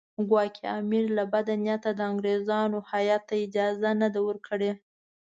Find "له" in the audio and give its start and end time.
1.17-1.23